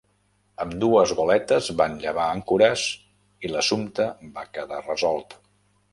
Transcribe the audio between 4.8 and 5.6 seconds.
resolt.